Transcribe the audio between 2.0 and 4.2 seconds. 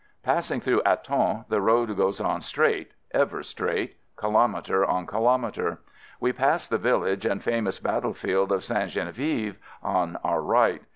on straight— ever straight—